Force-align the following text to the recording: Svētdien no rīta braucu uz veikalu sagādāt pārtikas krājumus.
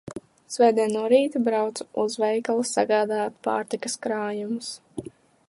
Svētdien 0.53 0.95
no 0.97 1.03
rīta 1.13 1.41
braucu 1.47 1.87
uz 2.05 2.15
veikalu 2.23 2.65
sagādāt 2.71 3.37
pārtikas 3.49 3.99
krājumus. 4.07 4.73